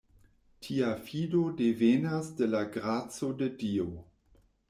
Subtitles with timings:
[0.67, 3.87] Tia fido devenas de la graco de Dio.